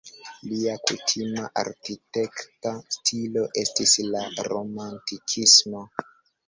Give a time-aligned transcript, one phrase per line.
[0.51, 5.89] Lia kutima arkitekta stilo estis la romantikismo.